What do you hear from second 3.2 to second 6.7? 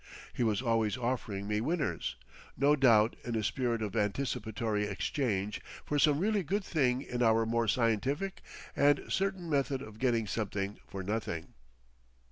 in a spirit of anticipatory exchange for some really good